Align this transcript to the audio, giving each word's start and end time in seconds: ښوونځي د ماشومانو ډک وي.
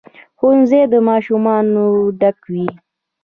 ښوونځي 0.37 0.81
د 0.93 0.95
ماشومانو 1.09 1.83
ډک 2.19 2.37
وي. 2.53 2.67